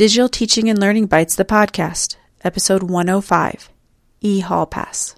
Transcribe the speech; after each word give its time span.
Digital 0.00 0.30
Teaching 0.30 0.70
and 0.70 0.78
Learning 0.78 1.04
Bites, 1.04 1.36
the 1.36 1.44
podcast, 1.44 2.16
episode 2.42 2.84
105 2.84 3.68
E 4.22 4.40
Hall 4.40 4.64
Pass. 4.64 5.14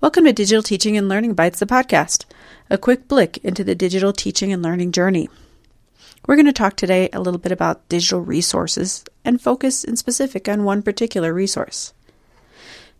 Welcome 0.00 0.24
to 0.24 0.32
Digital 0.32 0.62
Teaching 0.62 0.96
and 0.96 1.06
Learning 1.06 1.34
Bites, 1.34 1.58
the 1.58 1.66
podcast, 1.66 2.24
a 2.70 2.78
quick 2.78 3.08
blick 3.08 3.36
into 3.44 3.62
the 3.62 3.74
digital 3.74 4.14
teaching 4.14 4.54
and 4.54 4.62
learning 4.62 4.92
journey. 4.92 5.28
We're 6.26 6.36
going 6.36 6.46
to 6.46 6.52
talk 6.54 6.76
today 6.76 7.10
a 7.12 7.20
little 7.20 7.36
bit 7.38 7.52
about 7.52 7.86
digital 7.90 8.22
resources 8.22 9.04
and 9.22 9.38
focus 9.38 9.84
in 9.84 9.96
specific 9.96 10.48
on 10.48 10.64
one 10.64 10.80
particular 10.80 11.34
resource. 11.34 11.92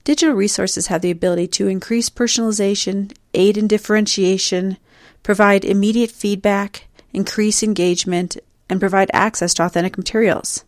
Digital 0.05 0.35
resources 0.35 0.89
have 0.89 1.01
the 1.01 1.11
ability 1.11 1.47
to 1.47 1.67
increase 1.67 2.11
personalization, 2.11 3.11
aid 3.33 3.57
in 3.57 3.67
differentiation, 3.67 4.77
provide 5.23 5.65
immediate 5.65 6.11
feedback, 6.11 6.89
increase 7.15 7.63
engagement, 7.63 8.37
and 8.69 8.81
provide 8.81 9.11
access 9.13 9.55
to 9.55 9.65
authentic 9.65 9.97
materials. 9.97 10.65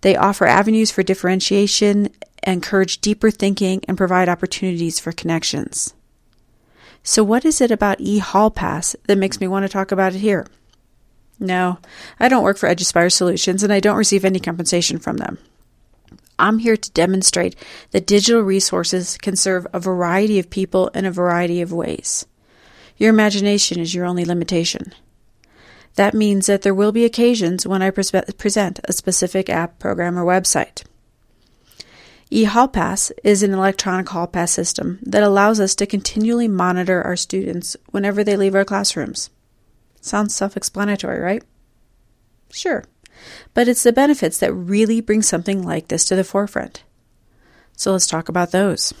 They 0.00 0.16
offer 0.16 0.46
avenues 0.46 0.90
for 0.90 1.02
differentiation, 1.02 2.10
encourage 2.46 3.00
deeper 3.00 3.30
thinking, 3.30 3.82
and 3.88 3.96
provide 3.96 4.28
opportunities 4.28 5.00
for 5.00 5.12
connections. 5.12 5.94
So, 7.02 7.22
what 7.22 7.44
is 7.44 7.60
it 7.60 7.70
about 7.70 8.00
e-Hallpass 8.00 8.96
that 9.06 9.18
makes 9.18 9.40
me 9.40 9.46
want 9.46 9.64
to 9.64 9.68
talk 9.68 9.92
about 9.92 10.14
it 10.14 10.18
here? 10.18 10.46
No, 11.38 11.78
I 12.18 12.28
don't 12.28 12.42
work 12.42 12.56
for 12.56 12.68
EduSpire 12.68 13.12
Solutions 13.12 13.62
and 13.62 13.72
I 13.72 13.80
don't 13.80 13.96
receive 13.96 14.24
any 14.24 14.40
compensation 14.40 14.98
from 14.98 15.18
them. 15.18 15.38
I'm 16.38 16.58
here 16.58 16.76
to 16.76 16.90
demonstrate 16.90 17.56
that 17.92 18.06
digital 18.06 18.42
resources 18.42 19.16
can 19.18 19.36
serve 19.36 19.66
a 19.72 19.80
variety 19.80 20.38
of 20.38 20.50
people 20.50 20.88
in 20.88 21.04
a 21.04 21.10
variety 21.10 21.62
of 21.62 21.72
ways. 21.72 22.26
Your 22.96 23.10
imagination 23.10 23.78
is 23.78 23.94
your 23.94 24.04
only 24.04 24.24
limitation. 24.24 24.92
That 25.96 26.14
means 26.14 26.46
that 26.46 26.62
there 26.62 26.74
will 26.74 26.92
be 26.92 27.04
occasions 27.04 27.66
when 27.66 27.82
I 27.82 27.90
present 27.90 28.80
a 28.84 28.92
specific 28.92 29.48
app, 29.50 29.78
program, 29.78 30.18
or 30.18 30.24
website. 30.24 30.84
e-Hallpass 32.30 33.12
is 33.24 33.42
an 33.42 33.52
electronic 33.52 34.08
hall 34.10 34.26
pass 34.26 34.52
system 34.52 34.98
that 35.02 35.22
allows 35.22 35.58
us 35.58 35.74
to 35.76 35.86
continually 35.86 36.48
monitor 36.48 37.02
our 37.02 37.16
students 37.16 37.76
whenever 37.90 38.22
they 38.22 38.36
leave 38.36 38.54
our 38.54 38.64
classrooms. 38.64 39.30
Sounds 40.00 40.34
self 40.34 40.56
explanatory, 40.56 41.18
right? 41.18 41.42
Sure. 42.52 42.84
But 43.54 43.66
it's 43.66 43.82
the 43.82 43.92
benefits 43.92 44.38
that 44.38 44.52
really 44.52 45.00
bring 45.00 45.22
something 45.22 45.62
like 45.62 45.88
this 45.88 46.04
to 46.06 46.16
the 46.16 46.24
forefront. 46.24 46.84
So 47.74 47.92
let's 47.92 48.06
talk 48.06 48.28
about 48.28 48.52
those. 48.52 48.92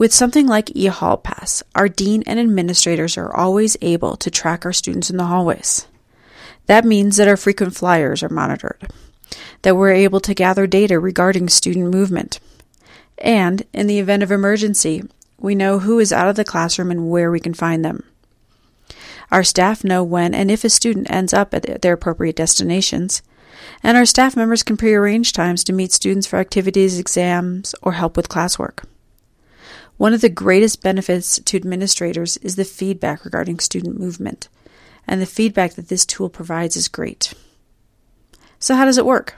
With 0.00 0.14
something 0.14 0.46
like 0.46 0.74
e-Hallpass, 0.74 1.62
our 1.74 1.86
dean 1.86 2.22
and 2.26 2.40
administrators 2.40 3.18
are 3.18 3.36
always 3.36 3.76
able 3.82 4.16
to 4.16 4.30
track 4.30 4.64
our 4.64 4.72
students 4.72 5.10
in 5.10 5.18
the 5.18 5.26
hallways. 5.26 5.86
That 6.64 6.86
means 6.86 7.18
that 7.18 7.28
our 7.28 7.36
frequent 7.36 7.76
flyers 7.76 8.22
are 8.22 8.30
monitored, 8.30 8.90
that 9.60 9.76
we're 9.76 9.90
able 9.90 10.20
to 10.20 10.32
gather 10.32 10.66
data 10.66 10.98
regarding 10.98 11.50
student 11.50 11.90
movement, 11.90 12.40
and 13.18 13.62
in 13.74 13.88
the 13.88 13.98
event 13.98 14.22
of 14.22 14.32
emergency, 14.32 15.02
we 15.38 15.54
know 15.54 15.80
who 15.80 15.98
is 15.98 16.14
out 16.14 16.28
of 16.28 16.36
the 16.36 16.46
classroom 16.46 16.90
and 16.90 17.10
where 17.10 17.30
we 17.30 17.38
can 17.38 17.52
find 17.52 17.84
them. 17.84 18.02
Our 19.30 19.44
staff 19.44 19.84
know 19.84 20.02
when 20.02 20.32
and 20.32 20.50
if 20.50 20.64
a 20.64 20.70
student 20.70 21.10
ends 21.10 21.34
up 21.34 21.52
at 21.52 21.82
their 21.82 21.92
appropriate 21.92 22.36
destinations, 22.36 23.20
and 23.82 23.98
our 23.98 24.06
staff 24.06 24.34
members 24.34 24.62
can 24.62 24.78
prearrange 24.78 25.34
times 25.34 25.62
to 25.64 25.74
meet 25.74 25.92
students 25.92 26.26
for 26.26 26.38
activities, 26.38 26.98
exams, 26.98 27.74
or 27.82 27.92
help 27.92 28.16
with 28.16 28.30
classwork. 28.30 28.84
One 30.00 30.14
of 30.14 30.22
the 30.22 30.30
greatest 30.30 30.82
benefits 30.82 31.38
to 31.40 31.58
administrators 31.58 32.38
is 32.38 32.56
the 32.56 32.64
feedback 32.64 33.22
regarding 33.22 33.58
student 33.58 34.00
movement, 34.00 34.48
and 35.06 35.20
the 35.20 35.26
feedback 35.26 35.74
that 35.74 35.88
this 35.88 36.06
tool 36.06 36.30
provides 36.30 36.74
is 36.74 36.88
great. 36.88 37.34
So, 38.58 38.76
how 38.76 38.86
does 38.86 38.96
it 38.96 39.04
work? 39.04 39.36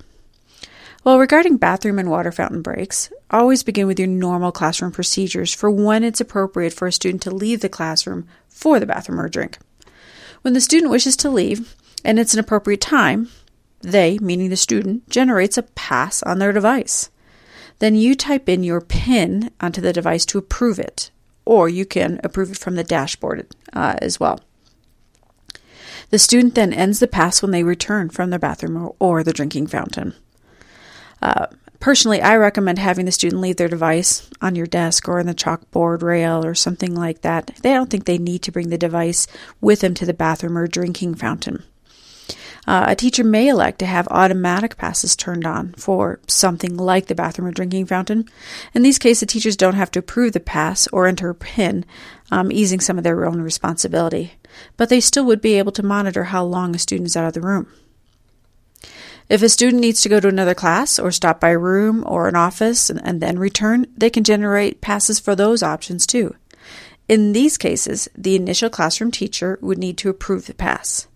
Well, 1.02 1.18
regarding 1.18 1.56
bathroom 1.56 1.98
and 1.98 2.08
water 2.08 2.30
fountain 2.30 2.62
breaks, 2.62 3.12
always 3.28 3.64
begin 3.64 3.88
with 3.88 3.98
your 3.98 4.06
normal 4.06 4.52
classroom 4.52 4.92
procedures 4.92 5.52
for 5.52 5.68
when 5.68 6.04
it's 6.04 6.20
appropriate 6.20 6.74
for 6.74 6.86
a 6.86 6.92
student 6.92 7.22
to 7.22 7.34
leave 7.34 7.58
the 7.58 7.68
classroom 7.68 8.28
for 8.48 8.78
the 8.78 8.86
bathroom 8.86 9.18
or 9.18 9.28
drink. 9.28 9.58
When 10.42 10.54
the 10.54 10.60
student 10.60 10.92
wishes 10.92 11.16
to 11.16 11.28
leave 11.28 11.74
and 12.04 12.20
it's 12.20 12.34
an 12.34 12.38
appropriate 12.38 12.80
time, 12.80 13.30
they, 13.80 14.16
meaning 14.20 14.48
the 14.48 14.56
student, 14.56 15.10
generates 15.10 15.58
a 15.58 15.64
pass 15.64 16.22
on 16.22 16.38
their 16.38 16.52
device. 16.52 17.10
Then 17.78 17.94
you 17.94 18.14
type 18.14 18.48
in 18.48 18.62
your 18.62 18.80
PIN 18.80 19.50
onto 19.60 19.80
the 19.80 19.92
device 19.92 20.24
to 20.26 20.38
approve 20.38 20.78
it, 20.78 21.10
or 21.44 21.68
you 21.68 21.84
can 21.84 22.20
approve 22.22 22.50
it 22.50 22.58
from 22.58 22.76
the 22.76 22.84
dashboard 22.84 23.46
uh, 23.72 23.96
as 24.00 24.20
well. 24.20 24.40
The 26.10 26.18
student 26.18 26.54
then 26.54 26.72
ends 26.72 27.00
the 27.00 27.08
pass 27.08 27.40
when 27.40 27.52
they 27.52 27.62
return 27.62 28.10
from 28.10 28.30
the 28.30 28.38
bathroom 28.38 28.76
or, 28.76 28.94
or 28.98 29.24
the 29.24 29.32
drinking 29.32 29.68
fountain. 29.68 30.14
Uh, 31.22 31.46
personally, 31.80 32.20
I 32.20 32.36
recommend 32.36 32.78
having 32.78 33.06
the 33.06 33.12
student 33.12 33.40
leave 33.40 33.56
their 33.56 33.68
device 33.68 34.28
on 34.42 34.54
your 34.54 34.66
desk 34.66 35.08
or 35.08 35.20
on 35.20 35.26
the 35.26 35.34
chalkboard 35.34 36.02
rail 36.02 36.44
or 36.44 36.54
something 36.54 36.94
like 36.94 37.22
that. 37.22 37.58
They 37.62 37.72
don't 37.72 37.88
think 37.88 38.04
they 38.04 38.18
need 38.18 38.42
to 38.42 38.52
bring 38.52 38.68
the 38.68 38.76
device 38.76 39.26
with 39.60 39.80
them 39.80 39.94
to 39.94 40.06
the 40.06 40.12
bathroom 40.12 40.58
or 40.58 40.66
drinking 40.66 41.14
fountain. 41.14 41.64
Uh, 42.64 42.84
a 42.88 42.94
teacher 42.94 43.24
may 43.24 43.48
elect 43.48 43.80
to 43.80 43.86
have 43.86 44.06
automatic 44.08 44.76
passes 44.76 45.16
turned 45.16 45.44
on 45.44 45.72
for 45.72 46.20
something 46.28 46.76
like 46.76 47.06
the 47.06 47.14
bathroom 47.14 47.48
or 47.48 47.52
drinking 47.52 47.86
fountain. 47.86 48.28
In 48.72 48.82
these 48.82 48.98
cases, 48.98 49.20
the 49.20 49.26
teachers 49.26 49.56
don't 49.56 49.74
have 49.74 49.90
to 49.92 49.98
approve 49.98 50.32
the 50.32 50.40
pass 50.40 50.86
or 50.88 51.06
enter 51.06 51.30
a 51.30 51.34
PIN, 51.34 51.84
um, 52.30 52.52
easing 52.52 52.78
some 52.78 52.98
of 52.98 53.04
their 53.04 53.26
own 53.26 53.40
responsibility. 53.40 54.34
But 54.76 54.90
they 54.90 55.00
still 55.00 55.24
would 55.24 55.40
be 55.40 55.58
able 55.58 55.72
to 55.72 55.82
monitor 55.82 56.24
how 56.24 56.44
long 56.44 56.74
a 56.74 56.78
student 56.78 57.08
is 57.08 57.16
out 57.16 57.26
of 57.26 57.32
the 57.32 57.40
room. 57.40 57.66
If 59.28 59.42
a 59.42 59.48
student 59.48 59.80
needs 59.80 60.00
to 60.02 60.08
go 60.08 60.20
to 60.20 60.28
another 60.28 60.54
class 60.54 60.98
or 60.98 61.10
stop 61.10 61.40
by 61.40 61.50
a 61.50 61.58
room 61.58 62.04
or 62.06 62.28
an 62.28 62.36
office 62.36 62.90
and, 62.90 63.00
and 63.04 63.20
then 63.20 63.38
return, 63.38 63.86
they 63.96 64.10
can 64.10 64.24
generate 64.24 64.80
passes 64.80 65.18
for 65.18 65.34
those 65.34 65.62
options 65.62 66.06
too. 66.06 66.36
In 67.08 67.32
these 67.32 67.58
cases, 67.58 68.08
the 68.16 68.36
initial 68.36 68.70
classroom 68.70 69.10
teacher 69.10 69.58
would 69.60 69.78
need 69.78 69.96
to 69.98 70.10
approve 70.10 70.46
the 70.46 70.54
pass. 70.54 71.08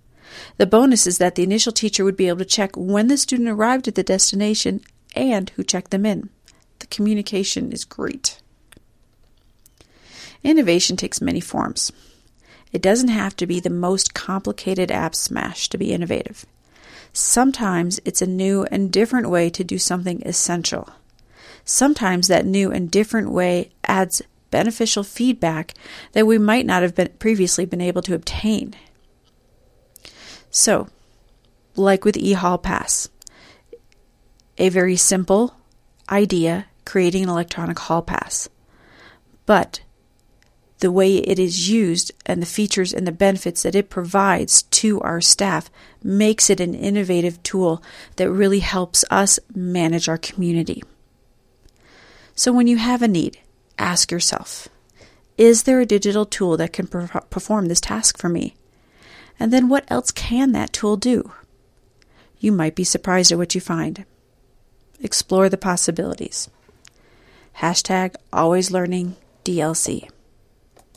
The 0.56 0.66
bonus 0.66 1.06
is 1.06 1.18
that 1.18 1.34
the 1.34 1.42
initial 1.42 1.72
teacher 1.72 2.04
would 2.04 2.16
be 2.16 2.28
able 2.28 2.38
to 2.38 2.44
check 2.44 2.76
when 2.76 3.08
the 3.08 3.16
student 3.16 3.48
arrived 3.48 3.88
at 3.88 3.94
the 3.94 4.02
destination 4.02 4.80
and 5.14 5.50
who 5.50 5.64
checked 5.64 5.90
them 5.90 6.06
in. 6.06 6.30
The 6.78 6.86
communication 6.86 7.72
is 7.72 7.84
great. 7.84 8.40
Innovation 10.42 10.96
takes 10.96 11.20
many 11.20 11.40
forms. 11.40 11.90
It 12.72 12.82
doesn't 12.82 13.08
have 13.08 13.34
to 13.36 13.46
be 13.46 13.60
the 13.60 13.70
most 13.70 14.14
complicated 14.14 14.90
app 14.90 15.14
smash 15.14 15.68
to 15.70 15.78
be 15.78 15.92
innovative. 15.92 16.44
Sometimes 17.12 17.98
it's 18.04 18.20
a 18.20 18.26
new 18.26 18.64
and 18.70 18.92
different 18.92 19.30
way 19.30 19.48
to 19.50 19.64
do 19.64 19.78
something 19.78 20.22
essential. 20.26 20.90
Sometimes 21.64 22.28
that 22.28 22.44
new 22.46 22.70
and 22.70 22.90
different 22.90 23.30
way 23.30 23.70
adds 23.84 24.22
beneficial 24.50 25.02
feedback 25.02 25.74
that 26.12 26.26
we 26.26 26.38
might 26.38 26.66
not 26.66 26.82
have 26.82 26.94
been 26.94 27.08
previously 27.18 27.64
been 27.64 27.80
able 27.80 28.02
to 28.02 28.14
obtain. 28.14 28.74
So, 30.56 30.88
like 31.76 32.06
with 32.06 32.16
e-Hallpass, 32.16 33.10
a 34.56 34.70
very 34.70 34.96
simple 34.96 35.54
idea 36.08 36.64
creating 36.86 37.24
an 37.24 37.28
electronic 37.28 37.78
hall 37.78 38.00
pass. 38.00 38.48
But 39.44 39.80
the 40.78 40.90
way 40.90 41.16
it 41.18 41.38
is 41.38 41.68
used 41.68 42.10
and 42.24 42.40
the 42.40 42.46
features 42.46 42.94
and 42.94 43.06
the 43.06 43.12
benefits 43.12 43.64
that 43.64 43.74
it 43.74 43.90
provides 43.90 44.62
to 44.62 44.98
our 45.02 45.20
staff 45.20 45.68
makes 46.02 46.48
it 46.48 46.58
an 46.58 46.74
innovative 46.74 47.42
tool 47.42 47.82
that 48.16 48.30
really 48.30 48.60
helps 48.60 49.04
us 49.10 49.38
manage 49.54 50.08
our 50.08 50.18
community. 50.18 50.82
So 52.34 52.50
when 52.50 52.66
you 52.66 52.78
have 52.78 53.02
a 53.02 53.08
need, 53.08 53.38
ask 53.78 54.10
yourself 54.10 54.68
Is 55.36 55.64
there 55.64 55.80
a 55.80 55.86
digital 55.86 56.24
tool 56.24 56.56
that 56.56 56.72
can 56.72 56.86
perform 56.86 57.66
this 57.66 57.82
task 57.82 58.16
for 58.16 58.30
me? 58.30 58.56
And 59.38 59.52
then 59.52 59.68
what 59.68 59.84
else 59.88 60.10
can 60.10 60.52
that 60.52 60.72
tool 60.72 60.96
do? 60.96 61.32
You 62.38 62.52
might 62.52 62.74
be 62.74 62.84
surprised 62.84 63.32
at 63.32 63.38
what 63.38 63.54
you 63.54 63.60
find. 63.60 64.04
Explore 65.00 65.48
the 65.48 65.58
possibilities. 65.58 66.48
Hashtag 67.58 68.14
always 68.32 68.70
learning 68.70 69.16
DLC. 69.44 70.08